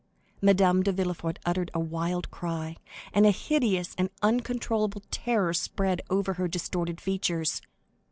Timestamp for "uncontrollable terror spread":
4.23-6.01